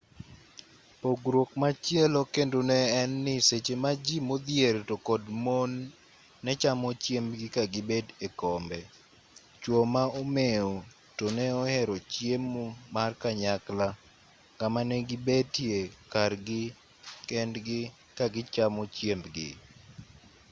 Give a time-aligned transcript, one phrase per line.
[1.01, 5.71] pogruok machielo kendo ne en ni seche ma ji modhier to kod mon
[6.43, 8.79] ne chamo chiembgi ka gibet e kombe
[9.61, 10.67] chuo ma omew
[11.17, 12.63] to ne ohero chiemo
[12.95, 13.87] mar kanykla
[14.59, 15.77] kama ne gibetie
[16.13, 16.63] kargi
[17.29, 17.79] kendgi
[18.17, 19.49] ka gichamo chiembgi